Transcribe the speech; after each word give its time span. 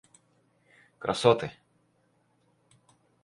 красоты 1.03 1.51